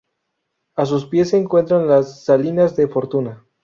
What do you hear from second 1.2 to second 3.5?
se encuentran las "Salinas de Fortuna"